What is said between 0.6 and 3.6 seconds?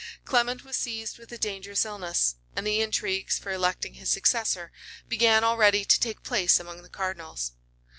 was seized with a dangerous illness; and the intrigues, for